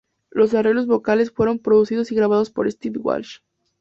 Los 0.31 0.55
arreglos 0.55 0.87
vocales 0.87 1.29
fueron 1.29 1.59
producidos 1.59 2.11
y 2.11 2.15
grabados 2.15 2.49
por 2.49 2.67
Steve 2.71 2.97
Walsh. 2.97 3.37